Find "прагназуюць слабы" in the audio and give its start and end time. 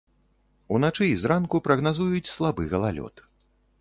1.67-2.67